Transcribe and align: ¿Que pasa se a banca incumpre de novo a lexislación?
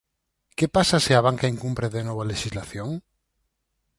¿Que 0.57 0.67
pasa 0.75 0.97
se 1.05 1.13
a 1.15 1.25
banca 1.27 1.51
incumpre 1.53 1.87
de 1.95 2.01
novo 2.07 2.19
a 2.21 2.29
lexislación? 2.31 2.89